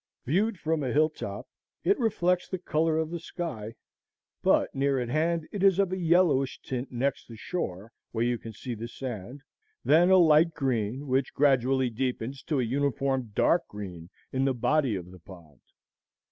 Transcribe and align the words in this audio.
Viewed 0.25 0.57
from 0.57 0.81
a 0.81 0.91
hill 0.91 1.11
top 1.11 1.47
it 1.83 1.95
reflects 1.99 2.49
the 2.49 2.57
color 2.57 2.97
of 2.97 3.11
the 3.11 3.19
sky; 3.19 3.75
but 4.41 4.73
near 4.73 4.99
at 4.99 5.09
hand 5.09 5.47
it 5.51 5.61
is 5.61 5.77
of 5.77 5.91
a 5.91 5.95
yellowish 5.97 6.59
tint 6.63 6.91
next 6.91 7.27
the 7.27 7.35
shore 7.37 7.91
where 8.11 8.23
you 8.25 8.39
can 8.39 8.51
see 8.51 8.73
the 8.73 8.87
sand, 8.87 9.43
then 9.85 10.09
a 10.09 10.17
light 10.17 10.55
green, 10.55 11.05
which 11.05 11.35
gradually 11.35 11.91
deepens 11.91 12.41
to 12.41 12.59
a 12.59 12.63
uniform 12.63 13.29
dark 13.35 13.67
green 13.67 14.09
in 14.33 14.43
the 14.45 14.55
body 14.55 14.95
of 14.95 15.11
the 15.11 15.19
pond. 15.19 15.59